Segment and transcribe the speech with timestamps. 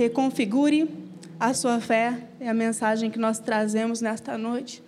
[0.00, 0.88] reconfigure
[1.38, 4.82] a sua fé, é a mensagem que nós trazemos nesta noite.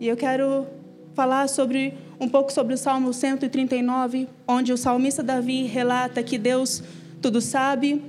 [0.00, 0.66] E eu quero
[1.14, 6.82] falar sobre um pouco sobre o Salmo 139, onde o salmista Davi relata que Deus
[7.22, 8.02] tudo sabe,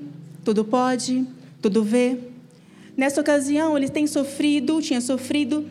[0.43, 1.24] tudo pode,
[1.61, 2.18] tudo vê.
[2.97, 5.68] Nessa ocasião, ele tem sofrido, tinha sofrido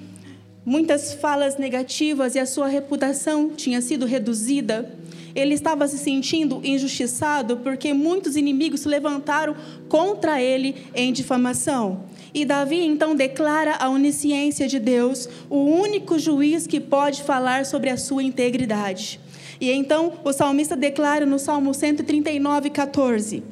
[0.65, 4.89] muitas falas negativas e a sua reputação tinha sido reduzida.
[5.35, 9.55] Ele estava se sentindo injustiçado porque muitos inimigos se levantaram
[9.89, 12.05] contra ele em difamação.
[12.33, 17.91] E Davi então declara a onisciência de Deus, o único juiz que pode falar sobre
[17.91, 19.21] a sua integridade.
[19.61, 23.43] E então o salmista declara no Salmo 139, 14: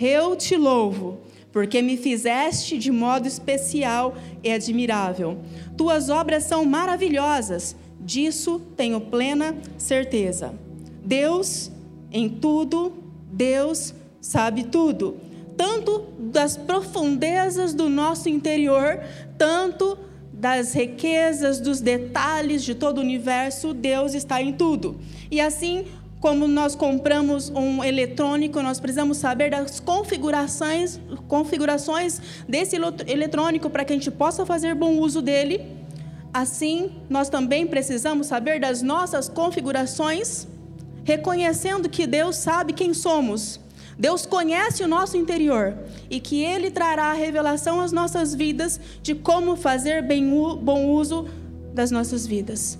[0.00, 1.20] Eu te louvo,
[1.52, 5.38] porque me fizeste de modo especial e admirável.
[5.76, 10.54] Tuas obras são maravilhosas, disso tenho plena certeza.
[11.04, 11.70] Deus,
[12.10, 12.92] em tudo,
[13.32, 15.16] Deus sabe tudo
[15.56, 19.00] tanto das profundezas do nosso interior,
[19.38, 19.98] tanto
[20.32, 24.98] das riquezas, dos detalhes de todo o universo, Deus está em tudo.
[25.30, 25.86] E assim
[26.20, 33.92] como nós compramos um eletrônico, nós precisamos saber das configurações, configurações desse eletrônico para que
[33.92, 35.60] a gente possa fazer bom uso dele.
[36.32, 40.46] Assim, nós também precisamos saber das nossas configurações,
[41.04, 43.60] reconhecendo que Deus sabe quem somos
[43.98, 45.76] Deus conhece o nosso interior
[46.10, 51.28] e que Ele trará a revelação às nossas vidas de como fazer bem, bom uso
[51.74, 52.78] das nossas vidas.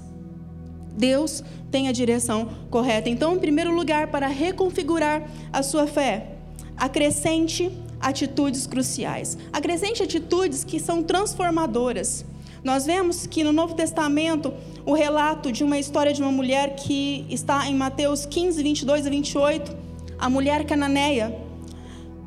[0.97, 3.09] Deus tem a direção correta.
[3.09, 6.39] Então, em primeiro lugar, para reconfigurar a sua fé,
[6.77, 7.71] acrescente
[8.01, 9.39] atitudes cruciais.
[9.53, 12.25] Acrescente atitudes que são transformadoras.
[12.65, 14.53] Nós vemos que no Novo Testamento
[14.85, 19.11] o relato de uma história de uma mulher que está em Mateus 15, 22 a
[19.11, 19.77] 28
[20.19, 21.37] a mulher cananeia,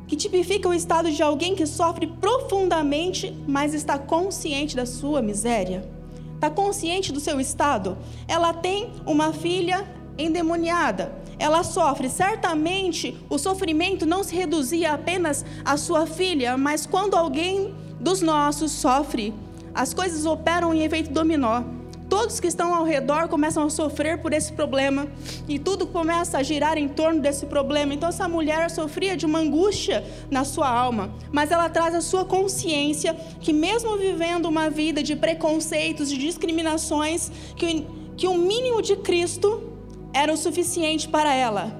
[0.06, 5.88] que tipifica o estado de alguém que sofre profundamente, mas está consciente da sua miséria.
[6.34, 7.96] Está consciente do seu estado.
[8.28, 9.88] Ela tem uma filha
[10.18, 11.10] endemoniada.
[11.38, 12.10] Ela sofre.
[12.10, 18.72] Certamente o sofrimento não se reduzia apenas à sua filha, mas quando alguém dos nossos
[18.72, 19.32] sofre,
[19.74, 21.62] as coisas operam em efeito dominó.
[22.08, 25.08] Todos que estão ao redor começam a sofrer por esse problema
[25.48, 27.92] e tudo começa a girar em torno desse problema.
[27.94, 32.24] Então, essa mulher sofria de uma angústia na sua alma, mas ela traz a sua
[32.24, 37.84] consciência que, mesmo vivendo uma vida de preconceitos, de discriminações, que,
[38.16, 39.72] que o mínimo de Cristo
[40.12, 41.76] era o suficiente para ela.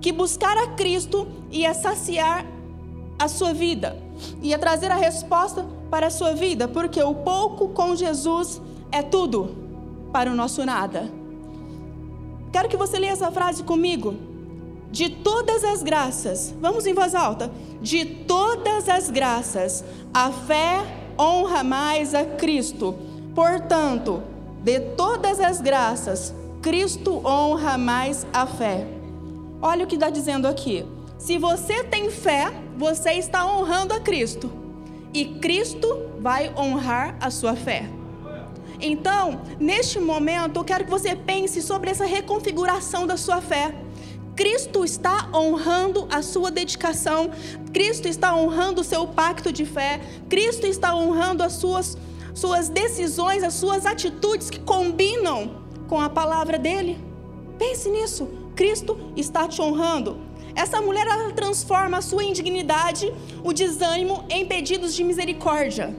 [0.00, 2.44] Que buscar a Cristo ia saciar
[3.16, 3.96] a sua vida,
[4.42, 8.60] ia trazer a resposta para a sua vida, porque o pouco com Jesus
[8.92, 9.56] é tudo
[10.12, 11.10] para o nosso nada.
[12.52, 14.14] Quero que você leia essa frase comigo.
[14.90, 17.50] De todas as graças, vamos em voz alta.
[17.80, 19.82] De todas as graças,
[20.12, 20.80] a fé
[21.18, 22.94] honra mais a Cristo.
[23.34, 24.22] Portanto,
[24.62, 28.86] de todas as graças, Cristo honra mais a fé.
[29.62, 30.84] Olha o que está dizendo aqui.
[31.16, 34.52] Se você tem fé, você está honrando a Cristo.
[35.14, 37.88] E Cristo vai honrar a sua fé.
[38.82, 43.72] Então, neste momento, eu quero que você pense sobre essa reconfiguração da sua fé.
[44.34, 47.30] Cristo está honrando a sua dedicação,
[47.72, 51.96] Cristo está honrando o seu pacto de fé, Cristo está honrando as suas,
[52.34, 56.98] suas decisões, as suas atitudes que combinam com a palavra dele.
[57.58, 58.28] Pense nisso.
[58.56, 60.18] Cristo está te honrando.
[60.56, 61.06] Essa mulher
[61.36, 63.12] transforma a sua indignidade,
[63.44, 65.94] o desânimo, em pedidos de misericórdia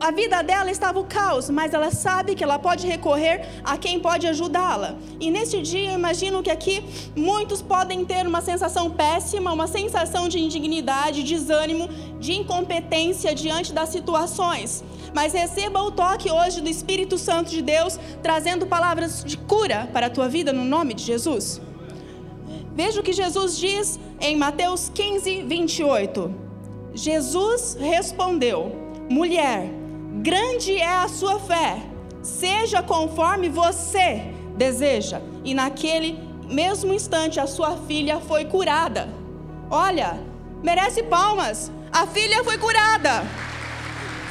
[0.00, 4.00] a vida dela estava o caos, mas ela sabe que ela pode recorrer a quem
[4.00, 4.96] pode ajudá-la.
[5.20, 6.82] E neste dia, imagino que aqui
[7.14, 11.86] muitos podem ter uma sensação péssima, uma sensação de indignidade, desânimo,
[12.18, 14.82] de incompetência diante das situações.
[15.14, 20.06] Mas receba o toque hoje do Espírito Santo de Deus, trazendo palavras de cura para
[20.06, 21.60] a tua vida no nome de Jesus.
[22.74, 26.34] Veja o que Jesus diz em Mateus 15, 28.
[26.94, 28.72] Jesus respondeu:
[29.10, 29.79] Mulher,
[30.12, 31.80] Grande é a sua fé,
[32.20, 35.22] seja conforme você deseja.
[35.44, 36.18] E naquele
[36.48, 39.08] mesmo instante a sua filha foi curada.
[39.70, 40.18] Olha,
[40.64, 41.70] merece palmas.
[41.92, 43.24] A filha foi curada.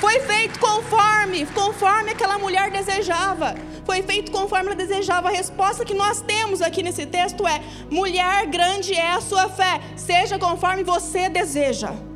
[0.01, 3.55] Foi feito conforme, conforme aquela mulher desejava.
[3.85, 5.29] Foi feito conforme ela desejava.
[5.29, 9.79] A resposta que nós temos aqui nesse texto é: mulher, grande é a sua fé,
[9.95, 12.08] seja conforme você deseja.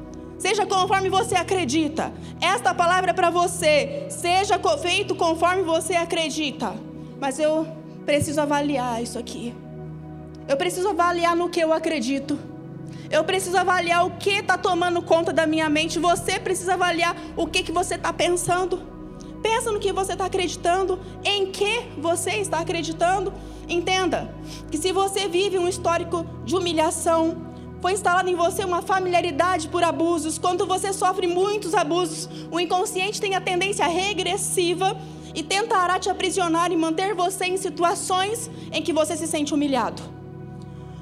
[0.43, 2.11] Seja conforme você acredita.
[2.41, 4.07] Esta palavra é para você.
[4.09, 6.75] Seja feito conforme você acredita.
[7.17, 7.65] Mas eu
[8.05, 9.55] preciso avaliar isso aqui.
[10.45, 12.37] Eu preciso avaliar no que eu acredito.
[13.09, 15.97] Eu preciso avaliar o que está tomando conta da minha mente.
[15.97, 18.81] Você precisa avaliar o que, que você está pensando.
[19.41, 23.31] Pensa no que você está acreditando, em que você está acreditando.
[23.69, 24.35] Entenda
[24.69, 27.52] que se você vive um histórico de humilhação,
[27.83, 30.37] foi instalada em você uma familiaridade por abusos.
[30.37, 34.97] Quando você sofre muitos abusos, o inconsciente tem a tendência regressiva
[35.35, 40.01] e tentará te aprisionar e manter você em situações em que você se sente humilhado.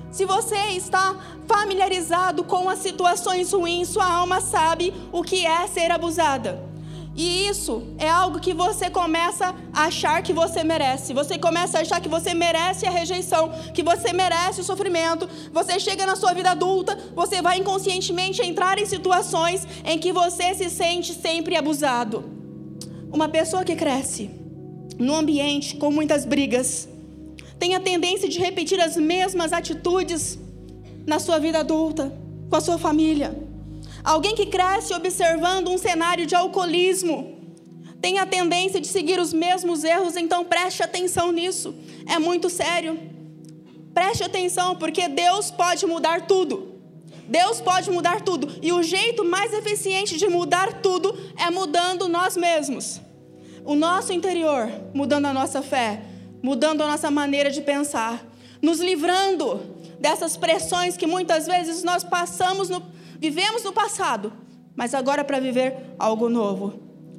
[0.09, 1.15] Se você está
[1.47, 6.70] familiarizado com as situações ruins, sua alma sabe o que é ser abusada.
[7.15, 11.13] E isso é algo que você começa a achar que você merece.
[11.13, 15.27] Você começa a achar que você merece a rejeição, que você merece o sofrimento.
[15.51, 20.53] Você chega na sua vida adulta, você vai inconscientemente entrar em situações em que você
[20.53, 22.23] se sente sempre abusado.
[23.11, 24.31] Uma pessoa que cresce
[24.97, 26.87] num ambiente com muitas brigas
[27.59, 30.39] tem a tendência de repetir as mesmas atitudes
[31.05, 32.11] na sua vida adulta,
[32.49, 33.50] com a sua família.
[34.03, 37.39] Alguém que cresce observando um cenário de alcoolismo
[38.01, 41.75] tem a tendência de seguir os mesmos erros, então preste atenção nisso.
[42.07, 42.99] É muito sério.
[43.93, 46.71] Preste atenção, porque Deus pode mudar tudo.
[47.27, 48.47] Deus pode mudar tudo.
[48.61, 52.99] E o jeito mais eficiente de mudar tudo é mudando nós mesmos.
[53.63, 56.01] O nosso interior, mudando a nossa fé,
[56.41, 58.25] mudando a nossa maneira de pensar,
[58.61, 59.61] nos livrando
[59.99, 62.81] dessas pressões que muitas vezes nós passamos no
[63.21, 64.33] Vivemos no passado,
[64.75, 66.73] mas agora para viver algo novo.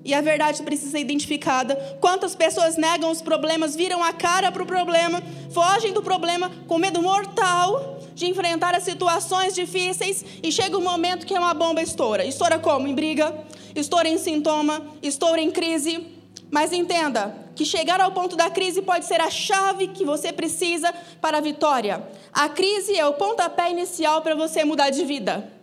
[0.04, 1.76] E a verdade precisa ser identificada.
[2.00, 5.22] Quantas pessoas negam os problemas, viram a cara para o problema,
[5.52, 11.25] fogem do problema com medo mortal de enfrentar as situações difíceis e chega um momento
[11.25, 12.25] que é uma bomba estoura.
[12.25, 12.88] Estoura como?
[12.88, 13.32] Em briga,
[13.72, 16.05] estoura em sintoma, estoura em crise.
[16.50, 20.93] Mas entenda que chegar ao ponto da crise pode ser a chave que você precisa
[21.20, 22.02] para a vitória.
[22.32, 25.62] A crise é o pontapé inicial para você mudar de vida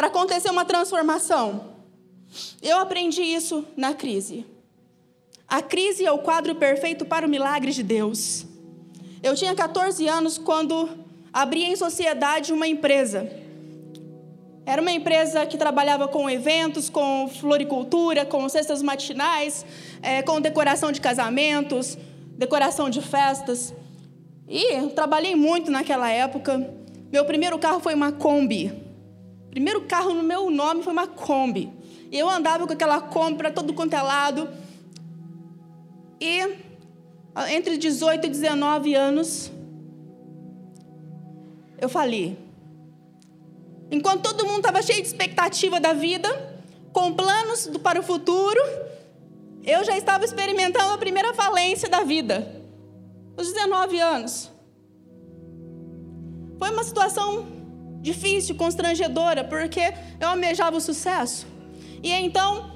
[0.00, 1.74] para acontecer uma transformação.
[2.62, 4.46] Eu aprendi isso na crise.
[5.46, 8.46] A crise é o quadro perfeito para o milagre de Deus.
[9.22, 10.88] Eu tinha 14 anos quando
[11.30, 13.30] abri em sociedade uma empresa.
[14.64, 19.66] Era uma empresa que trabalhava com eventos, com floricultura, com cestas matinais,
[20.00, 21.98] é, com decoração de casamentos,
[22.38, 23.74] decoração de festas.
[24.48, 26.72] E trabalhei muito naquela época.
[27.12, 28.88] Meu primeiro carro foi uma Kombi.
[29.50, 31.72] Primeiro carro no meu nome foi uma Kombi.
[32.10, 34.48] E eu andava com aquela Kombi para todo quanto é lado.
[36.20, 36.40] E
[37.50, 39.50] entre 18 e 19 anos,
[41.80, 42.38] eu falei.
[43.90, 46.28] Enquanto todo mundo estava cheio de expectativa da vida,
[46.92, 48.60] com planos para o futuro,
[49.64, 52.60] eu já estava experimentando a primeira falência da vida.
[53.36, 54.50] Aos 19 anos.
[56.58, 57.59] Foi uma situação
[58.00, 61.46] difícil, constrangedora, porque eu almejava o sucesso.
[62.02, 62.72] E então,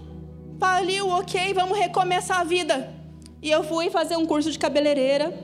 [0.59, 2.93] faliu, ok, vamos recomeçar a vida.
[3.43, 5.35] E eu fui fazer um curso de cabeleireira,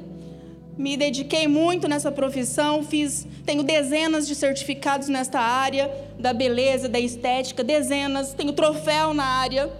[0.77, 6.99] me dediquei muito nessa profissão, fiz, tenho dezenas de certificados nesta área da beleza, da
[6.99, 9.71] estética, dezenas, tenho troféu na área.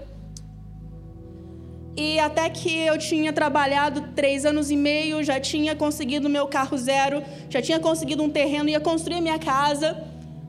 [1.97, 6.77] E até que eu tinha trabalhado três anos e meio, já tinha conseguido meu carro
[6.79, 10.03] zero, já tinha conseguido um terreno, ia construir minha casa,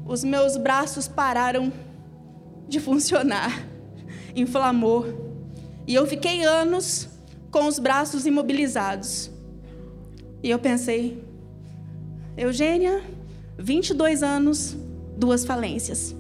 [0.05, 1.71] os meus braços pararam
[2.67, 3.67] de funcionar,
[4.35, 5.31] inflamou.
[5.87, 7.09] E eu fiquei anos
[7.49, 9.31] com os braços imobilizados.
[10.43, 11.23] E eu pensei,
[12.37, 13.03] Eugênia,
[13.57, 14.77] 22 anos,
[15.17, 16.15] duas falências.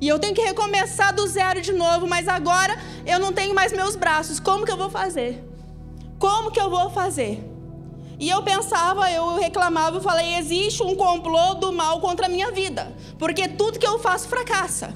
[0.00, 2.76] E eu tenho que recomeçar do zero de novo, mas agora
[3.06, 4.38] eu não tenho mais meus braços.
[4.38, 5.42] Como que eu vou fazer?
[6.18, 7.42] Como que eu vou fazer?
[8.18, 12.50] E eu pensava, eu reclamava, eu falei: existe um complô do mal contra a minha
[12.50, 14.94] vida, porque tudo que eu faço fracassa.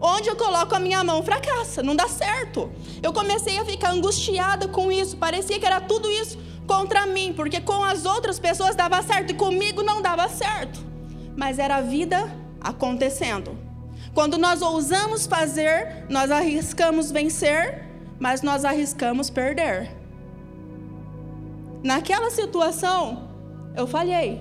[0.00, 2.70] Onde eu coloco a minha mão, fracassa, não dá certo.
[3.02, 6.36] Eu comecei a ficar angustiada com isso, parecia que era tudo isso
[6.66, 10.78] contra mim, porque com as outras pessoas dava certo e comigo não dava certo.
[11.36, 13.63] Mas era a vida acontecendo.
[14.14, 17.84] Quando nós ousamos fazer, nós arriscamos vencer,
[18.18, 19.90] mas nós arriscamos perder.
[21.82, 23.28] Naquela situação,
[23.76, 24.40] eu falhei,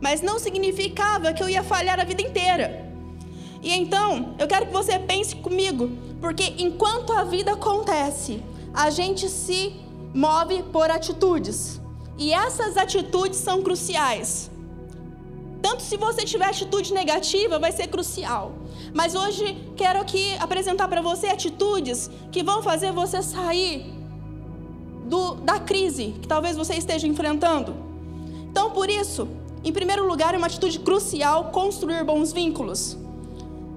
[0.00, 2.84] mas não significava que eu ia falhar a vida inteira.
[3.62, 8.42] E então, eu quero que você pense comigo, porque enquanto a vida acontece,
[8.74, 9.74] a gente se
[10.14, 11.80] move por atitudes.
[12.18, 14.50] E essas atitudes são cruciais.
[15.66, 18.52] Tanto se você tiver atitude negativa, vai ser crucial.
[18.94, 19.44] Mas hoje
[19.74, 23.92] quero aqui apresentar para você atitudes que vão fazer você sair
[25.06, 27.74] do, da crise que talvez você esteja enfrentando.
[28.48, 29.26] Então, por isso,
[29.64, 32.96] Em primeiro lugar, é uma atitude crucial construir bons vínculos.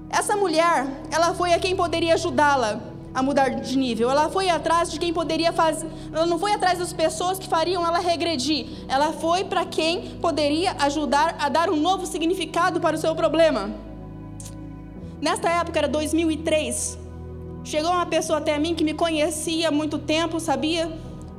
[0.08, 2.80] Essa mulher, ela foi a quem poderia ajudá-la
[3.14, 4.10] a mudar de nível.
[4.10, 5.88] Ela foi atrás de quem poderia fazer.
[6.12, 8.66] Ela não foi atrás das pessoas que fariam ela regredir.
[8.88, 13.70] Ela foi para quem poderia ajudar a dar um novo significado para o seu problema.
[15.20, 16.98] Nesta época era 2003.
[17.62, 20.90] Chegou uma pessoa até mim que me conhecia há muito tempo, sabia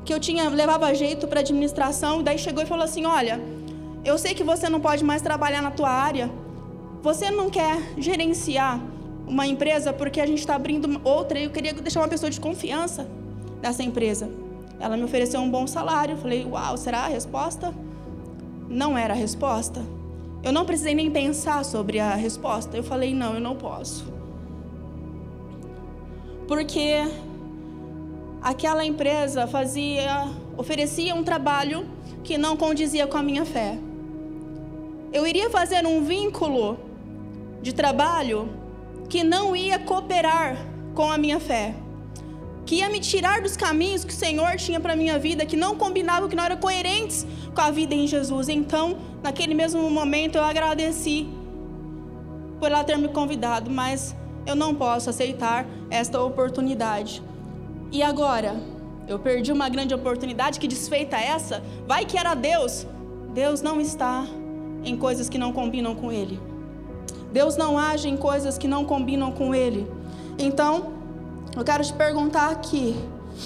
[0.06, 3.42] que eu tinha levava jeito para administração, daí chegou e falou assim: "Olha,
[4.06, 6.30] eu sei que você não pode mais trabalhar na tua área.
[7.02, 8.80] Você não quer gerenciar
[9.32, 12.38] uma empresa porque a gente está abrindo outra e eu queria deixar uma pessoa de
[12.38, 13.08] confiança
[13.62, 14.30] nessa empresa.
[14.78, 16.16] Ela me ofereceu um bom salário.
[16.16, 17.74] Eu falei, uau, será a resposta?
[18.68, 19.82] Não era a resposta.
[20.44, 22.76] Eu não precisei nem pensar sobre a resposta.
[22.76, 24.06] Eu falei, não, eu não posso.
[26.46, 26.96] Porque
[28.42, 31.86] aquela empresa fazia, oferecia um trabalho
[32.22, 33.80] que não condizia com a minha fé.
[35.14, 36.78] Eu iria fazer um vínculo
[37.62, 38.61] de trabalho
[39.12, 40.56] que não ia cooperar
[40.96, 41.76] com a minha fé,
[42.66, 45.76] que ia me tirar dos caminhos que o Senhor tinha para minha vida, que não
[45.76, 48.48] combinavam, que não eram coerentes com a vida em Jesus.
[48.48, 51.28] Então, naquele mesmo momento, eu agradeci
[52.58, 54.16] por ela ter me convidado, mas
[54.46, 57.22] eu não posso aceitar esta oportunidade.
[57.92, 58.56] E agora?
[59.10, 61.62] Eu perdi uma grande oportunidade que desfeita essa?
[61.86, 62.88] Vai que era Deus.
[63.34, 64.26] Deus não está
[64.86, 66.51] em coisas que não combinam com Ele.
[67.32, 69.90] Deus não age em coisas que não combinam com Ele.
[70.38, 70.94] Então,
[71.56, 72.96] eu quero te perguntar aqui: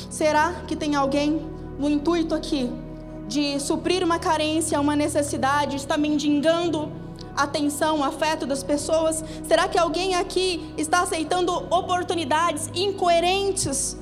[0.10, 1.42] será que tem alguém
[1.78, 2.72] no intuito aqui
[3.28, 6.92] de suprir uma carência, uma necessidade, está mendigando
[7.36, 9.24] atenção, afeto das pessoas?
[9.44, 13.98] Será que alguém aqui está aceitando oportunidades incoerentes?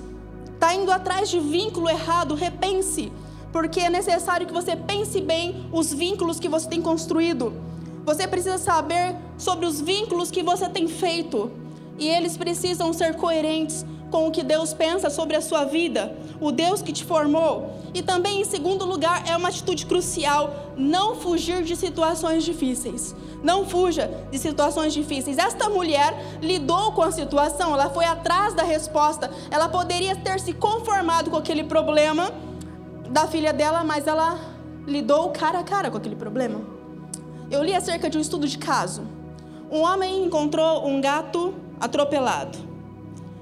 [0.53, 2.35] Está indo atrás de vínculo errado?
[2.35, 3.11] Repense,
[3.51, 7.53] porque é necessário que você pense bem os vínculos que você tem construído.
[8.05, 11.51] Você precisa saber sobre os vínculos que você tem feito.
[11.99, 16.51] E eles precisam ser coerentes com o que Deus pensa sobre a sua vida, o
[16.51, 17.71] Deus que te formou.
[17.93, 23.15] E também, em segundo lugar, é uma atitude crucial: não fugir de situações difíceis.
[23.43, 25.37] Não fuja de situações difíceis.
[25.37, 29.29] Esta mulher lidou com a situação, ela foi atrás da resposta.
[29.51, 32.31] Ela poderia ter se conformado com aquele problema
[33.09, 34.39] da filha dela, mas ela
[34.87, 36.61] lidou cara a cara com aquele problema.
[37.51, 39.01] Eu li acerca de um estudo de caso.
[39.73, 42.59] Um homem encontrou um gato atropelado.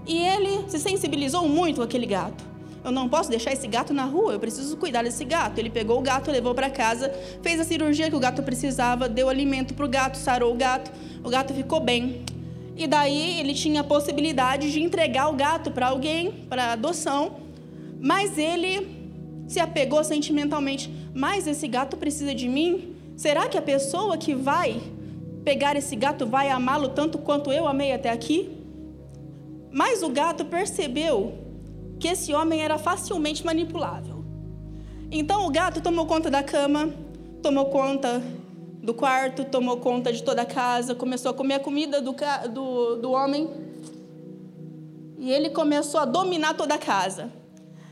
[0.08, 2.42] E ele se sensibilizou muito com aquele gato.
[2.86, 5.60] Eu não posso deixar esse gato na rua, eu preciso cuidar desse gato.
[5.60, 9.28] Ele pegou o gato, levou para casa, fez a cirurgia que o gato precisava, deu
[9.28, 10.90] alimento para o gato, sarou o gato,
[11.22, 12.24] o gato ficou bem.
[12.78, 17.42] E daí ele tinha a possibilidade de entregar o gato para alguém, para adoção,
[18.00, 18.88] mas ele
[19.50, 20.90] se apegou sentimentalmente.
[21.14, 24.82] Mas esse gato precisa de mim, Será que a pessoa que vai
[25.44, 28.58] pegar esse gato vai amá-lo tanto quanto eu amei até aqui?
[29.72, 31.34] Mas o gato percebeu
[32.00, 34.24] que esse homem era facilmente manipulável.
[35.12, 36.90] Então o gato tomou conta da cama,
[37.42, 38.22] tomou conta
[38.82, 42.16] do quarto, tomou conta de toda a casa, começou a comer a comida do,
[42.52, 43.50] do, do homem.
[45.20, 47.32] E ele começou a dominar toda a casa.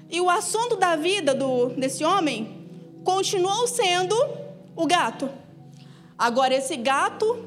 [0.10, 2.68] E o assunto da vida do, desse homem
[3.04, 4.16] continuou sendo
[4.76, 5.30] o gato.
[6.20, 7.40] Agora, esse gato,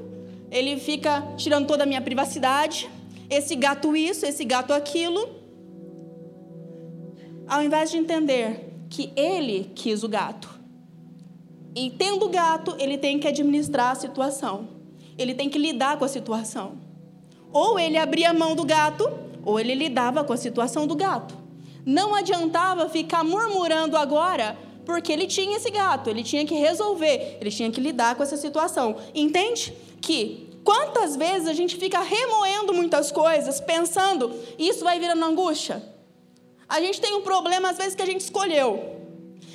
[0.50, 2.88] ele fica tirando toda a minha privacidade.
[3.28, 5.28] Esse gato, isso, esse gato, aquilo.
[7.46, 10.48] Ao invés de entender que ele quis o gato.
[11.76, 14.68] E tendo o gato, ele tem que administrar a situação.
[15.18, 16.78] Ele tem que lidar com a situação.
[17.52, 19.10] Ou ele abria mão do gato,
[19.44, 21.34] ou ele lidava com a situação do gato.
[21.84, 27.50] Não adiantava ficar murmurando agora porque ele tinha esse gato, ele tinha que resolver, ele
[27.50, 28.96] tinha que lidar com essa situação.
[29.14, 29.72] Entende?
[30.00, 35.82] Que quantas vezes a gente fica remoendo muitas coisas, pensando, isso vai virando angústia?
[36.68, 39.00] A gente tem um problema, às vezes, que a gente escolheu.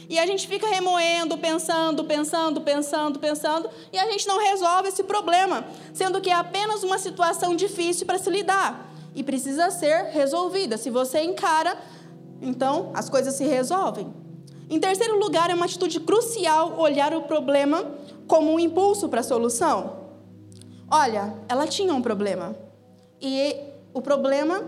[0.09, 5.03] E a gente fica remoendo, pensando, pensando, pensando, pensando, e a gente não resolve esse
[5.03, 10.77] problema, sendo que é apenas uma situação difícil para se lidar e precisa ser resolvida.
[10.77, 11.77] Se você encara,
[12.41, 14.13] então as coisas se resolvem.
[14.69, 17.85] Em terceiro lugar, é uma atitude crucial olhar o problema
[18.27, 19.95] como um impulso para a solução.
[20.89, 22.55] Olha, ela tinha um problema.
[23.21, 23.55] E
[23.93, 24.63] o problema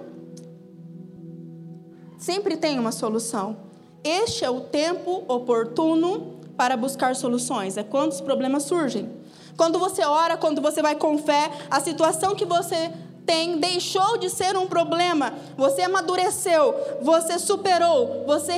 [2.18, 3.58] sempre tem uma solução.
[4.03, 7.75] Este é o tempo oportuno para buscar soluções.
[7.75, 9.10] É quando os problemas surgem.
[9.58, 12.91] Quando você ora, quando você vai com fé, a situação que você
[13.29, 15.31] tem deixou de ser um problema.
[15.55, 18.53] Você amadureceu, você superou, você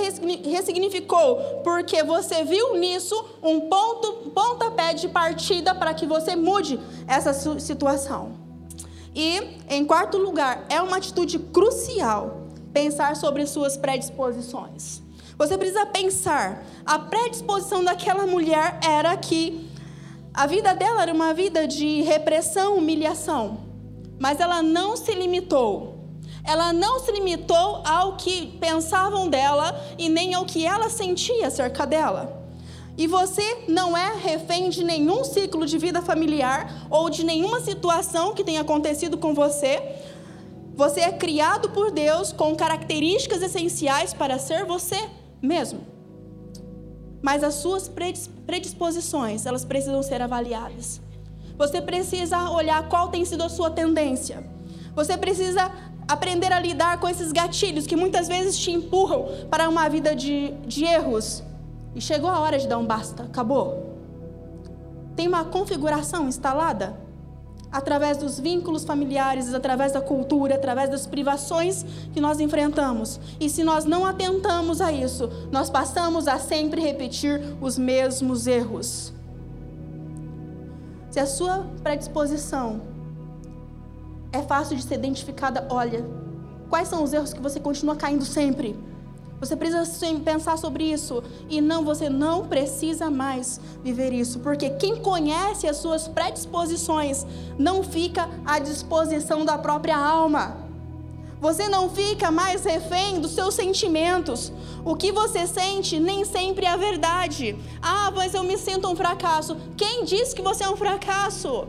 [0.45, 3.13] ressignificou, porque você viu nisso
[3.43, 8.31] um ponto, pontapé de partida para que você mude essa situação.
[9.13, 15.01] E, em quarto lugar, é uma atitude crucial pensar sobre suas predisposições.
[15.37, 19.69] Você precisa pensar, a predisposição daquela mulher era que
[20.33, 23.70] a vida dela era uma vida de repressão, humilhação.
[24.21, 25.97] Mas ela não se limitou.
[26.43, 31.87] Ela não se limitou ao que pensavam dela e nem ao que ela sentia acerca
[31.87, 32.39] dela.
[32.95, 38.35] E você não é refém de nenhum ciclo de vida familiar ou de nenhuma situação
[38.35, 39.81] que tenha acontecido com você.
[40.75, 45.09] Você é criado por Deus com características essenciais para ser você
[45.41, 45.81] mesmo.
[47.23, 47.89] Mas as suas
[48.45, 51.01] predisposições, elas precisam ser avaliadas.
[51.61, 54.43] Você precisa olhar qual tem sido a sua tendência.
[54.95, 55.71] Você precisa
[56.07, 60.55] aprender a lidar com esses gatilhos que muitas vezes te empurram para uma vida de,
[60.65, 61.43] de erros.
[61.93, 63.95] E chegou a hora de dar um basta, acabou.
[65.15, 66.97] Tem uma configuração instalada
[67.71, 73.19] através dos vínculos familiares, através da cultura, através das privações que nós enfrentamos.
[73.39, 79.13] E se nós não atentamos a isso, nós passamos a sempre repetir os mesmos erros.
[81.11, 82.81] Se a sua predisposição
[84.31, 86.05] é fácil de ser identificada, olha,
[86.69, 88.79] quais são os erros que você continua caindo sempre?
[89.37, 89.83] Você precisa
[90.23, 95.77] pensar sobre isso e não, você não precisa mais viver isso, porque quem conhece as
[95.77, 97.25] suas predisposições
[97.57, 100.60] não fica à disposição da própria alma.
[101.41, 104.53] Você não fica mais refém dos seus sentimentos.
[104.85, 107.57] O que você sente nem sempre é a verdade.
[107.81, 109.57] Ah, mas eu me sinto um fracasso.
[109.75, 111.67] Quem disse que você é um fracasso?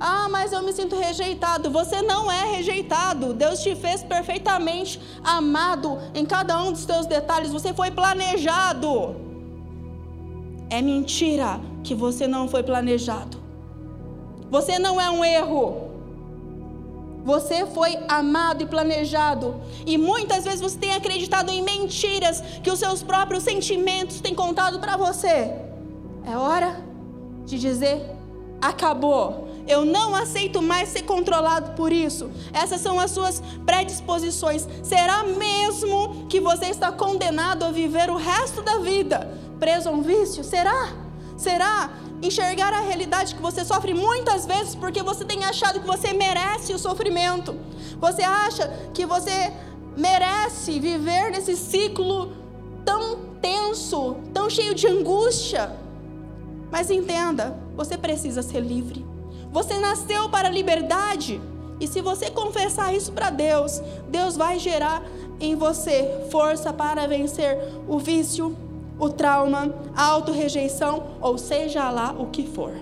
[0.00, 1.70] Ah, mas eu me sinto rejeitado.
[1.70, 3.32] Você não é rejeitado.
[3.32, 7.52] Deus te fez perfeitamente amado em cada um dos seus detalhes.
[7.52, 9.14] Você foi planejado.
[10.68, 13.38] É mentira que você não foi planejado.
[14.50, 15.93] Você não é um erro.
[17.24, 19.60] Você foi amado e planejado.
[19.86, 24.78] E muitas vezes você tem acreditado em mentiras que os seus próprios sentimentos têm contado
[24.78, 25.52] para você.
[26.26, 26.84] É hora
[27.46, 28.14] de dizer:
[28.60, 29.48] acabou.
[29.66, 32.30] Eu não aceito mais ser controlado por isso.
[32.52, 34.68] Essas são as suas predisposições.
[34.82, 40.02] Será mesmo que você está condenado a viver o resto da vida preso a um
[40.02, 40.44] vício?
[40.44, 40.92] Será?
[41.38, 41.90] Será?
[42.22, 46.72] Enxergar a realidade que você sofre muitas vezes porque você tem achado que você merece
[46.72, 47.54] o sofrimento.
[48.00, 49.52] Você acha que você
[49.96, 52.32] merece viver nesse ciclo
[52.84, 55.76] tão tenso, tão cheio de angústia.
[56.70, 59.04] Mas entenda, você precisa ser livre.
[59.52, 61.40] Você nasceu para a liberdade.
[61.80, 65.02] E se você confessar isso para Deus, Deus vai gerar
[65.40, 68.56] em você força para vencer o vício,
[68.98, 72.72] o trauma, a autorrejeição, ou seja lá o que for.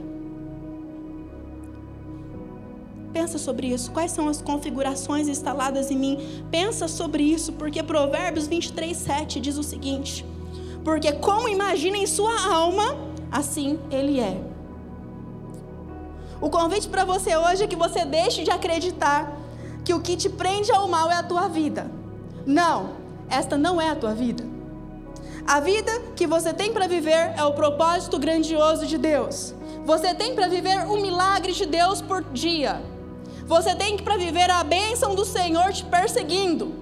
[3.12, 3.90] Pensa sobre isso.
[3.90, 6.44] Quais são as configurações instaladas em mim?
[6.51, 10.25] Pensa sobre isso, porque Provérbios 23, 7 diz o seguinte:
[10.83, 12.96] Porque como imagina em sua alma,
[13.31, 14.40] assim ele é.
[16.40, 19.38] O convite para você hoje é que você deixe de acreditar
[19.85, 21.90] que o que te prende ao mal é a tua vida.
[22.46, 22.90] Não,
[23.29, 24.52] esta não é a tua vida.
[25.46, 29.55] A vida que você tem para viver é o propósito grandioso de Deus.
[29.85, 32.81] Você tem para viver um milagre de Deus por dia.
[33.46, 36.72] Você tem para viver a bênção do Senhor te perseguindo.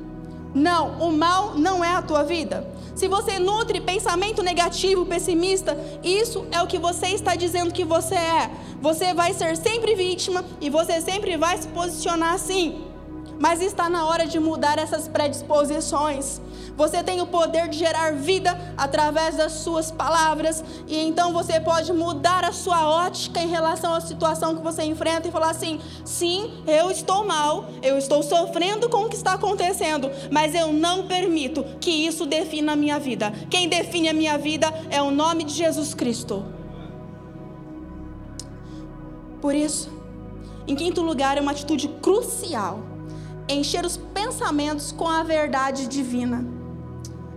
[0.55, 2.67] Não, o mal não é a tua vida.
[2.95, 8.15] Se você nutre pensamento negativo, pessimista, isso é o que você está dizendo que você
[8.15, 8.51] é.
[8.83, 12.85] Você vai ser sempre vítima e você sempre vai se posicionar assim.
[13.39, 16.43] Mas está na hora de mudar essas predisposições.
[16.81, 21.93] Você tem o poder de gerar vida através das suas palavras, e então você pode
[21.93, 26.51] mudar a sua ótica em relação à situação que você enfrenta e falar assim: sim,
[26.67, 31.63] eu estou mal, eu estou sofrendo com o que está acontecendo, mas eu não permito
[31.83, 33.31] que isso defina a minha vida.
[33.51, 36.43] Quem define a minha vida é o nome de Jesus Cristo.
[39.43, 39.93] Por isso,
[40.67, 42.81] em quinto lugar, é uma atitude crucial
[43.51, 46.60] encher os pensamentos com a verdade divina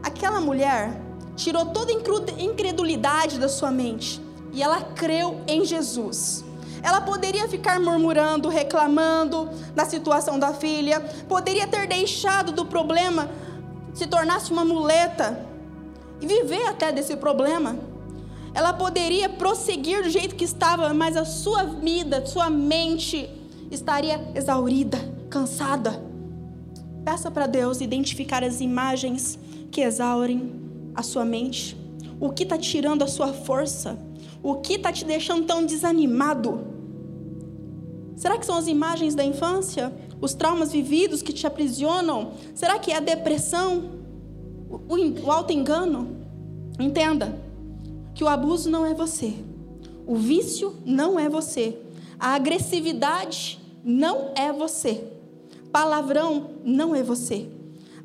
[0.03, 1.01] aquela mulher
[1.35, 6.43] tirou toda a incredulidade da sua mente e ela creu em Jesus.
[6.83, 13.29] Ela poderia ficar murmurando, reclamando da situação da filha, poderia ter deixado do problema
[13.93, 15.45] se tornasse uma muleta
[16.19, 17.77] e viver até desse problema.
[18.53, 23.29] Ela poderia prosseguir do jeito que estava, mas a sua vida, sua mente
[23.71, 24.97] estaria exaurida,
[25.29, 26.01] cansada.
[27.03, 29.39] Peça para Deus identificar as imagens
[29.73, 30.51] que exaurem
[30.93, 31.75] a sua mente.
[32.19, 33.97] O que está tirando a sua força?
[34.41, 36.61] O que está te deixando tão desanimado?
[38.15, 39.91] Será que são as imagens da infância?
[40.21, 42.33] Os traumas vividos que te aprisionam?
[42.53, 43.89] Será que é a depressão?
[44.69, 46.17] O, o, auto-engano?
[46.79, 47.35] Entenda
[48.13, 49.33] que o abuso não é você.
[50.05, 51.79] O vício não é você.
[52.19, 55.03] A agressividade não é você.
[55.71, 57.49] Palavrão não é você.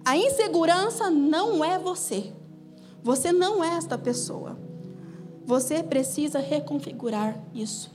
[0.04, 2.32] A insegurança não é você.
[3.02, 4.58] Você não é esta pessoa.
[5.44, 7.90] Você precisa reconfigurar isso.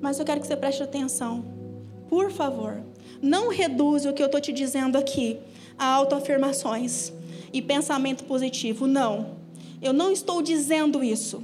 [0.00, 1.44] Mas eu quero que você preste atenção.
[2.08, 2.82] Por favor,
[3.20, 5.38] não reduza o que eu estou te dizendo aqui
[5.78, 7.12] a autoafirmações
[7.52, 8.86] e pensamento positivo.
[8.86, 9.36] Não.
[9.80, 11.42] Eu não estou dizendo isso.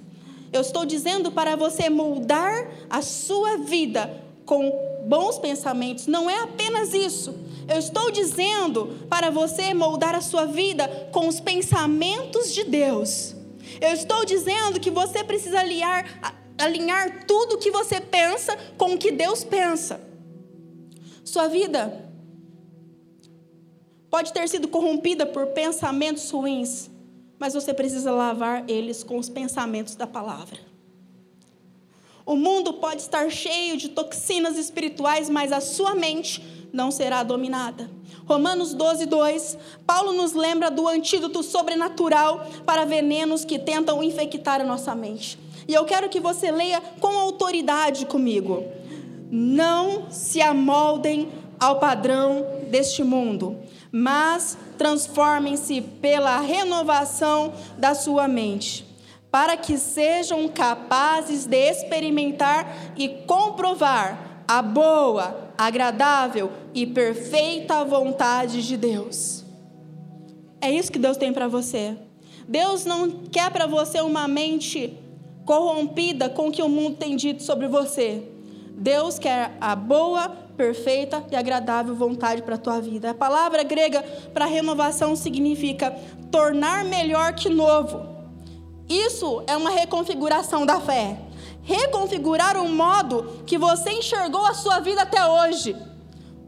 [0.52, 4.10] Eu estou dizendo para você moldar a sua vida
[4.44, 4.72] com
[5.06, 6.06] bons pensamentos.
[6.06, 7.34] Não é apenas isso.
[7.70, 13.36] Eu estou dizendo para você moldar a sua vida com os pensamentos de Deus.
[13.80, 19.12] Eu estou dizendo que você precisa alinhar, alinhar tudo que você pensa com o que
[19.12, 20.00] Deus pensa.
[21.24, 22.10] Sua vida
[24.10, 26.90] pode ter sido corrompida por pensamentos ruins,
[27.38, 30.58] mas você precisa lavar eles com os pensamentos da palavra.
[32.26, 37.90] O mundo pode estar cheio de toxinas espirituais, mas a sua mente não será dominada.
[38.26, 44.64] Romanos 12, 2, Paulo nos lembra do antídoto sobrenatural para venenos que tentam infectar a
[44.64, 45.38] nossa mente.
[45.66, 48.64] E eu quero que você leia com autoridade comigo.
[49.30, 51.28] Não se amoldem
[51.58, 53.56] ao padrão deste mundo,
[53.92, 58.86] mas transformem-se pela renovação da sua mente,
[59.30, 68.78] para que sejam capazes de experimentar e comprovar a boa, agradável e perfeita vontade de
[68.78, 69.44] Deus.
[70.58, 71.98] É isso que Deus tem para você.
[72.48, 74.96] Deus não quer para você uma mente
[75.44, 78.22] corrompida com o que o mundo tem dito sobre você.
[78.72, 83.10] Deus quer a boa, perfeita e agradável vontade para a tua vida.
[83.10, 85.94] A palavra grega para renovação significa
[86.30, 88.00] tornar melhor que novo.
[88.88, 91.18] Isso é uma reconfiguração da fé
[91.62, 95.76] reconfigurar o modo que você enxergou a sua vida até hoje.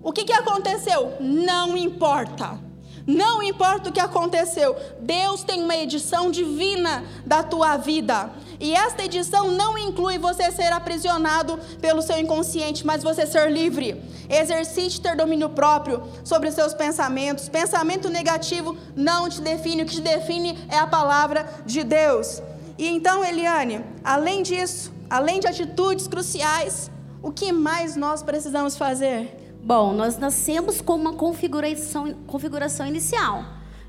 [0.03, 1.14] O que, que aconteceu?
[1.20, 2.59] Não importa.
[3.07, 8.31] Não importa o que aconteceu, Deus tem uma edição divina da tua vida.
[8.61, 14.01] E esta edição não inclui você ser aprisionado pelo seu inconsciente, mas você ser livre.
[14.31, 17.48] Exercite ter domínio próprio sobre os seus pensamentos.
[17.48, 22.40] Pensamento negativo não te define, o que te define é a palavra de Deus.
[22.79, 26.90] E então, Eliane, além disso, além de atitudes cruciais,
[27.22, 29.59] o que mais nós precisamos fazer?
[29.62, 33.44] Bom, nós nascemos com uma configuração, configuração inicial,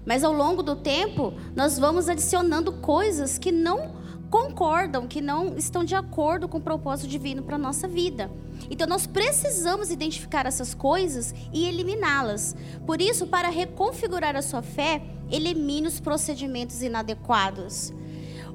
[0.06, 3.96] mas ao longo do tempo nós vamos adicionando coisas que não
[4.30, 8.30] concordam, que não estão de acordo com o propósito divino para a nossa vida.
[8.70, 12.54] Então nós precisamos identificar essas coisas e eliminá-las.
[12.86, 17.94] Por isso, para reconfigurar a sua fé, elimine os procedimentos inadequados.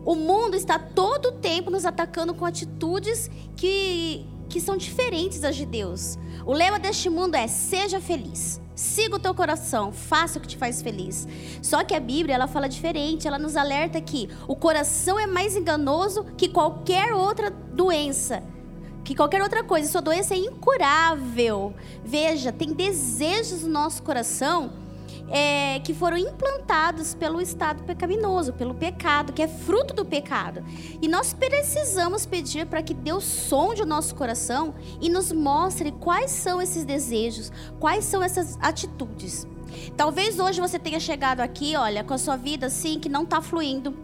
[0.09, 5.55] O mundo está todo o tempo nos atacando com atitudes que, que são diferentes das
[5.55, 6.17] de Deus.
[6.47, 8.59] O lema deste mundo é: seja feliz.
[8.75, 11.29] Siga o teu coração, faça o que te faz feliz.
[11.61, 15.55] Só que a Bíblia, ela fala diferente, ela nos alerta que o coração é mais
[15.55, 18.43] enganoso que qualquer outra doença.
[19.05, 21.75] Que qualquer outra coisa, sua doença é incurável.
[22.03, 24.73] Veja, tem desejos no nosso coração
[25.31, 30.65] é, que foram implantados pelo estado pecaminoso, pelo pecado, que é fruto do pecado.
[31.01, 36.31] E nós precisamos pedir para que Deus sonde o nosso coração e nos mostre quais
[36.31, 39.47] são esses desejos, quais são essas atitudes.
[39.97, 43.43] Talvez hoje você tenha chegado aqui, olha, com a sua vida assim, que não está
[43.43, 43.95] fluindo,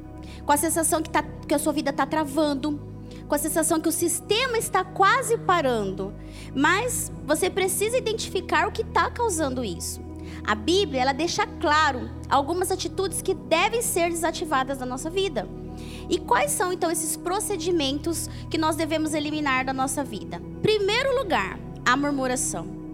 [0.45, 2.81] com a sensação que, tá, que a sua vida está travando,
[3.27, 6.13] com a sensação que o sistema está quase parando.
[6.55, 10.04] Mas você precisa identificar o que está causando isso.
[10.46, 15.48] A Bíblia, ela deixa claro algumas atitudes que devem ser desativadas da nossa vida.
[16.09, 20.40] E quais são então esses procedimentos que nós devemos eliminar da nossa vida?
[20.61, 22.85] Primeiro lugar, a murmuração.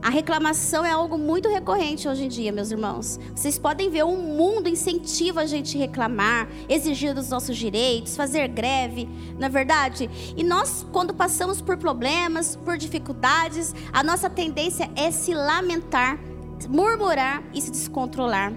[0.00, 3.18] A reclamação é algo muito recorrente hoje em dia, meus irmãos.
[3.34, 9.08] Vocês podem ver, o mundo incentiva a gente reclamar, exigir dos nossos direitos, fazer greve,
[9.38, 10.10] não é verdade?
[10.36, 16.18] E nós, quando passamos por problemas, por dificuldades, a nossa tendência é se lamentar
[16.68, 18.52] murmurar e se descontrolar.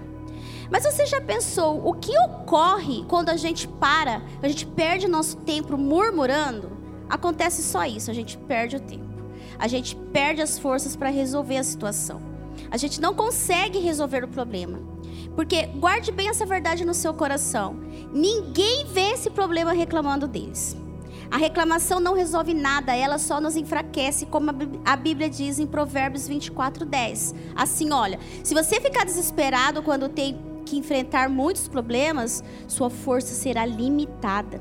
[0.70, 5.36] Mas você já pensou o que ocorre quando a gente para, a gente perde nosso
[5.38, 6.76] tempo murmurando?
[7.08, 9.08] Acontece só isso, a gente perde o tempo.
[9.58, 12.22] a gente perde as forças para resolver a situação.
[12.70, 14.78] A gente não consegue resolver o problema.
[15.34, 17.76] Porque guarde bem essa verdade no seu coração.
[18.12, 20.76] Ninguém vê esse problema reclamando deles.
[21.30, 24.50] A reclamação não resolve nada, ela só nos enfraquece, como
[24.84, 27.34] a Bíblia diz em Provérbios 24, 10.
[27.54, 33.66] Assim, olha, se você ficar desesperado quando tem que enfrentar muitos problemas, sua força será
[33.66, 34.60] limitada.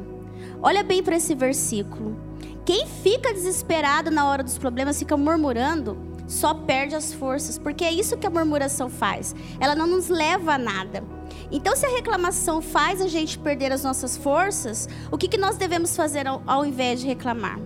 [0.62, 2.18] Olha bem para esse versículo.
[2.66, 7.92] Quem fica desesperado na hora dos problemas, fica murmurando, só perde as forças, porque é
[7.92, 9.34] isso que a murmuração faz.
[9.60, 11.02] Ela não nos leva a nada.
[11.50, 15.56] Então, se a reclamação faz a gente perder as nossas forças, o que, que nós
[15.56, 17.60] devemos fazer ao, ao invés de reclamar?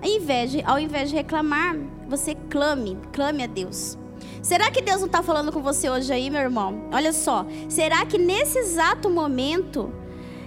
[0.00, 1.76] Ao invés de, ao invés de reclamar,
[2.08, 3.98] você clame, clame a Deus.
[4.40, 6.88] Será que Deus não está falando com você hoje aí, meu irmão?
[6.92, 9.92] Olha só, será que nesse exato momento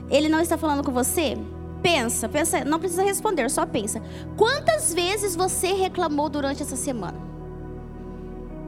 [0.09, 1.37] Ele não está falando com você?
[1.81, 4.01] Pensa, pensa, não precisa responder, só pensa.
[4.37, 7.19] Quantas vezes você reclamou durante essa semana?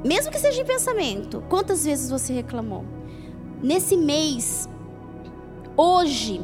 [0.04, 2.99] Mesmo que seja em pensamento, quantas vezes você reclamou?
[3.62, 4.70] Nesse mês,
[5.76, 6.42] hoje,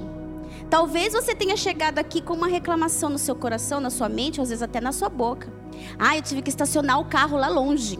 [0.69, 4.43] talvez você tenha chegado aqui com uma reclamação no seu coração, na sua mente, ou
[4.43, 5.51] às vezes até na sua boca.
[5.97, 7.99] Ah, eu tive que estacionar o carro lá longe.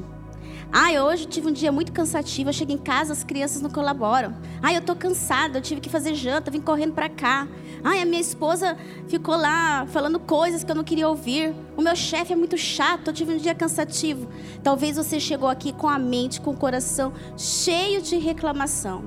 [0.71, 2.49] Ah, hoje tive um dia muito cansativo.
[2.49, 4.35] Eu chego em casa, as crianças não colaboram.
[4.61, 7.47] Ah, eu tô cansada, eu tive que fazer janta, vim correndo para cá.
[7.83, 8.75] Ai, a minha esposa
[9.07, 11.53] ficou lá falando coisas que eu não queria ouvir.
[11.77, 14.27] O meu chefe é muito chato, eu tive um dia cansativo.
[14.63, 19.03] Talvez você chegou aqui com a mente, com o coração cheio de reclamação.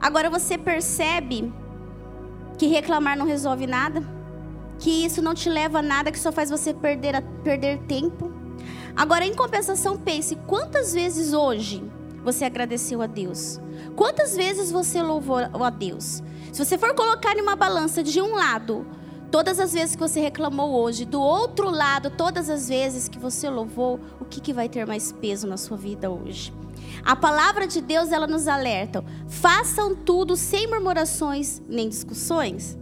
[0.00, 1.52] Agora você percebe
[2.58, 4.02] que reclamar não resolve nada?
[4.78, 8.41] Que isso não te leva a nada, que só faz você perder, perder tempo?
[8.96, 11.82] Agora, em compensação, pense: quantas vezes hoje
[12.24, 13.60] você agradeceu a Deus?
[13.96, 16.22] Quantas vezes você louvou a Deus?
[16.52, 18.86] Se você for colocar em uma balança de um lado,
[19.30, 23.48] todas as vezes que você reclamou hoje, do outro lado, todas as vezes que você
[23.48, 26.52] louvou, o que, que vai ter mais peso na sua vida hoje?
[27.04, 32.78] A palavra de Deus, ela nos alerta: façam tudo sem murmurações nem discussões.